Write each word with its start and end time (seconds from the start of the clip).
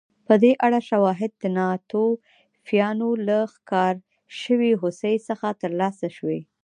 په 0.27 0.33
دې 0.43 0.51
اړه 0.65 0.79
شواهد 0.89 1.31
د 1.37 1.43
ناتوفیانو 1.57 3.09
له 3.27 3.37
ښکار 3.53 3.95
شوې 4.41 4.71
هوسۍ 4.81 5.15
څخه 5.27 5.47
ترلاسه 5.61 6.07
شوي 6.17 6.39